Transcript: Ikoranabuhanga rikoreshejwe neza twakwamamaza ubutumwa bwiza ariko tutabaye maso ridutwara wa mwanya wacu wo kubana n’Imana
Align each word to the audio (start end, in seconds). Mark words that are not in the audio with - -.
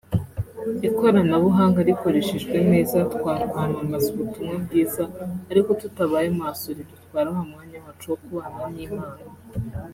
Ikoranabuhanga 0.87 1.79
rikoreshejwe 1.89 2.57
neza 2.71 2.97
twakwamamaza 3.13 4.07
ubutumwa 4.13 4.55
bwiza 4.63 5.03
ariko 5.51 5.69
tutabaye 5.81 6.27
maso 6.41 6.65
ridutwara 6.77 7.29
wa 7.35 7.43
mwanya 7.51 7.77
wacu 7.85 8.05
wo 8.11 8.17
kubana 8.23 8.61
n’Imana 8.75 9.23